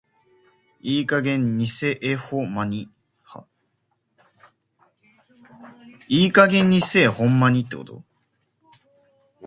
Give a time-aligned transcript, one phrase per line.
[0.79, 1.67] いい加減偽
[2.01, 2.89] 絵保マニ。